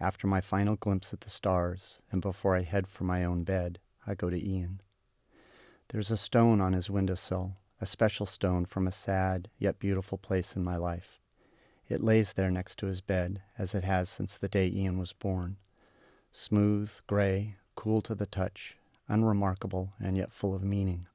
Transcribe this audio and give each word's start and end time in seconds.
after 0.00 0.26
my 0.26 0.40
final 0.40 0.76
glimpse 0.76 1.12
at 1.12 1.20
the 1.20 1.30
stars, 1.30 2.00
and 2.10 2.20
before 2.20 2.56
I 2.56 2.62
head 2.62 2.86
for 2.86 3.04
my 3.04 3.24
own 3.24 3.44
bed, 3.44 3.78
I 4.06 4.14
go 4.14 4.30
to 4.30 4.48
Ian. 4.48 4.80
There's 5.88 6.10
a 6.10 6.16
stone 6.16 6.60
on 6.60 6.72
his 6.72 6.90
windowsill, 6.90 7.56
a 7.80 7.86
special 7.86 8.26
stone 8.26 8.66
from 8.66 8.86
a 8.86 8.92
sad 8.92 9.48
yet 9.58 9.78
beautiful 9.78 10.18
place 10.18 10.56
in 10.56 10.64
my 10.64 10.76
life. 10.76 11.20
It 11.88 12.02
lays 12.02 12.32
there 12.32 12.50
next 12.50 12.78
to 12.78 12.86
his 12.86 13.00
bed, 13.00 13.42
as 13.56 13.74
it 13.74 13.84
has 13.84 14.08
since 14.08 14.36
the 14.36 14.48
day 14.48 14.68
Ian 14.68 14.98
was 14.98 15.12
born. 15.12 15.56
Smooth, 16.32 16.90
gray, 17.06 17.56
cool 17.76 18.02
to 18.02 18.14
the 18.14 18.26
touch, 18.26 18.76
unremarkable, 19.08 19.92
and 20.00 20.16
yet 20.16 20.32
full 20.32 20.54
of 20.54 20.64
meaning. 20.64 21.06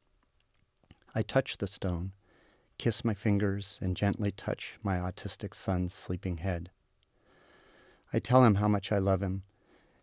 I 1.14 1.24
touch 1.24 1.58
the 1.58 1.68
stone, 1.68 2.14
kiss 2.78 3.04
my 3.04 3.14
fingers, 3.14 3.78
and 3.82 3.98
gently 3.98 4.32
touch 4.32 4.80
my 4.82 4.98
autistic 4.98 5.54
son's 5.54 5.94
sleeping 5.94 6.38
head. 6.38 6.72
I 8.14 8.20
tell 8.20 8.44
him 8.44 8.56
how 8.56 8.68
much 8.68 8.92
I 8.92 8.98
love 8.98 9.22
him, 9.22 9.44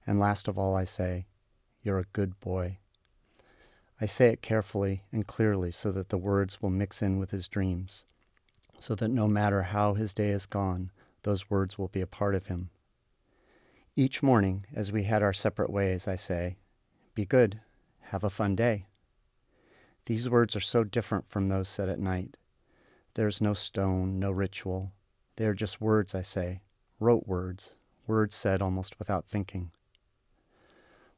and 0.07 0.19
last 0.19 0.49
of 0.49 0.57
all, 0.57 0.75
I 0.75 0.85
say, 0.85 1.27
You're 1.83 1.99
a 1.99 2.07
good 2.13 2.41
boy. 2.41 2.79
I 4.01 4.07
say 4.07 4.29
it 4.33 4.43
carefully 4.43 5.03
and 5.13 5.27
clearly 5.27 5.73
so 5.73 5.93
that 5.93 6.09
the 6.09 6.19
words 6.19 6.63
will 6.63 6.71
mix 6.71 7.03
in 7.03 7.19
with 7.19 7.33
his 7.33 7.49
dreams, 7.49 8.05
so 8.79 8.95
that 8.95 9.09
no 9.09 9.29
matter 9.29 9.63
how 9.63 9.95
his 9.95 10.15
day 10.15 10.31
is 10.31 10.47
gone, 10.47 10.91
those 11.25 11.51
words 11.51 11.77
will 11.77 11.89
be 11.89 12.01
a 12.01 12.07
part 12.07 12.35
of 12.35 12.47
him. 12.47 12.71
Each 13.97 14.23
morning, 14.23 14.65
as 14.73 14.93
we 14.93 15.03
head 15.03 15.23
our 15.23 15.33
separate 15.33 15.71
ways, 15.71 16.07
I 16.07 16.17
say, 16.17 16.57
Be 17.15 17.25
good, 17.25 17.61
have 18.01 18.23
a 18.23 18.31
fun 18.31 18.55
day. 18.55 18.87
These 20.07 20.31
words 20.31 20.57
are 20.57 20.61
so 20.61 20.85
different 20.85 21.29
from 21.29 21.49
those 21.49 21.69
said 21.69 21.89
at 21.89 21.99
night. 21.99 22.37
There's 23.15 23.41
no 23.43 23.53
stone, 23.53 24.19
no 24.19 24.31
ritual. 24.31 24.93
They 25.37 25.47
are 25.47 25.55
just 25.55 25.81
words, 25.81 26.15
I 26.15 26.23
say, 26.23 26.61
rote 27.01 27.27
words, 27.27 27.75
words 28.09 28.35
said 28.35 28.61
almost 28.63 28.99
without 28.99 29.27
thinking. 29.27 29.71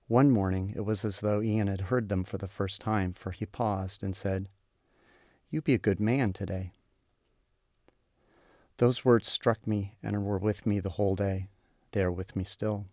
One 0.08 0.30
morning 0.30 0.72
it 0.76 0.84
was 0.84 1.04
as 1.04 1.20
though 1.20 1.40
Ian 1.40 1.68
had 1.68 1.82
heard 1.82 2.08
them 2.08 2.24
for 2.24 2.36
the 2.36 2.48
first 2.48 2.80
time, 2.80 3.12
for 3.12 3.30
he 3.30 3.46
paused 3.46 4.02
and 4.02 4.16
said, 4.16 4.48
You 5.50 5.62
be 5.62 5.72
a 5.72 5.78
good 5.78 6.00
man 6.00 6.32
today. 6.32 6.72
Those 8.78 9.04
words 9.04 9.28
struck 9.28 9.66
me 9.66 9.94
and 10.02 10.24
were 10.24 10.38
with 10.38 10.66
me 10.66 10.80
the 10.80 10.90
whole 10.90 11.14
day. 11.14 11.48
They 11.92 12.02
are 12.02 12.10
with 12.10 12.34
me 12.34 12.44
still. 12.44 12.86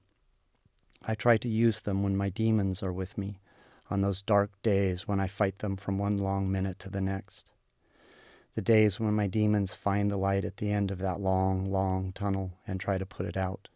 I 1.01 1.15
try 1.15 1.37
to 1.37 1.49
use 1.49 1.79
them 1.79 2.03
when 2.03 2.15
my 2.15 2.29
demons 2.29 2.83
are 2.83 2.93
with 2.93 3.17
me, 3.17 3.39
on 3.89 4.01
those 4.01 4.21
dark 4.21 4.51
days 4.61 5.07
when 5.07 5.19
I 5.19 5.27
fight 5.27 5.59
them 5.59 5.77
from 5.77 5.97
one 5.97 6.17
long 6.17 6.51
minute 6.51 6.77
to 6.79 6.89
the 6.89 7.01
next. 7.01 7.49
The 8.55 8.61
days 8.61 8.99
when 8.99 9.13
my 9.13 9.27
demons 9.27 9.75
find 9.75 10.11
the 10.11 10.17
light 10.17 10.43
at 10.43 10.57
the 10.57 10.71
end 10.71 10.91
of 10.91 10.99
that 10.99 11.19
long, 11.19 11.65
long 11.65 12.11
tunnel 12.11 12.53
and 12.67 12.79
try 12.79 12.97
to 12.97 13.05
put 13.05 13.25
it 13.25 13.37
out. 13.37 13.69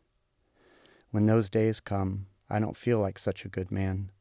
When 1.11 1.25
those 1.25 1.49
days 1.49 1.81
come, 1.81 2.27
I 2.49 2.59
don't 2.59 2.77
feel 2.77 2.99
like 2.99 3.19
such 3.19 3.43
a 3.43 3.49
good 3.49 3.69
man. 3.69 4.11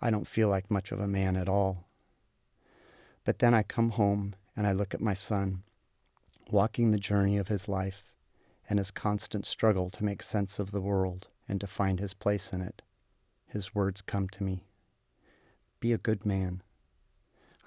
I 0.00 0.10
don't 0.10 0.26
feel 0.26 0.48
like 0.48 0.70
much 0.70 0.92
of 0.92 1.00
a 1.00 1.08
man 1.08 1.36
at 1.36 1.48
all. 1.48 1.88
But 3.24 3.40
then 3.40 3.54
I 3.54 3.64
come 3.64 3.90
home 3.90 4.36
and 4.56 4.66
I 4.66 4.72
look 4.72 4.94
at 4.94 5.00
my 5.00 5.14
son, 5.14 5.64
walking 6.50 6.90
the 6.90 6.98
journey 6.98 7.38
of 7.38 7.48
his 7.48 7.68
life 7.68 8.14
and 8.68 8.78
his 8.78 8.92
constant 8.92 9.46
struggle 9.46 9.90
to 9.90 10.04
make 10.04 10.22
sense 10.22 10.60
of 10.60 10.70
the 10.70 10.80
world 10.80 11.26
and 11.48 11.60
to 11.60 11.66
find 11.66 11.98
his 11.98 12.14
place 12.14 12.52
in 12.52 12.60
it. 12.60 12.82
His 13.46 13.74
words 13.74 14.00
come 14.00 14.28
to 14.28 14.44
me 14.44 14.62
Be 15.80 15.92
a 15.92 15.98
good 15.98 16.24
man. 16.24 16.62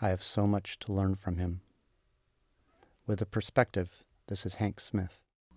I 0.01 0.09
have 0.09 0.23
so 0.23 0.47
much 0.47 0.79
to 0.79 0.93
learn 0.93 1.15
from 1.15 1.38
him. 1.38 1.61
With 3.05 3.21
a 3.21 3.25
perspective, 3.25 4.03
this 4.27 4.45
is 4.45 4.55
Hank 4.55 4.79
Smith. 4.79 5.19